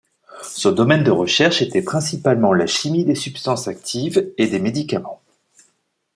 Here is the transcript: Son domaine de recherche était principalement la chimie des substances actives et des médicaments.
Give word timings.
Son 0.41 0.71
domaine 0.71 1.03
de 1.03 1.11
recherche 1.11 1.61
était 1.61 1.83
principalement 1.83 2.53
la 2.53 2.65
chimie 2.65 3.05
des 3.05 3.13
substances 3.13 3.67
actives 3.67 4.31
et 4.39 4.47
des 4.47 4.57
médicaments. 4.59 5.21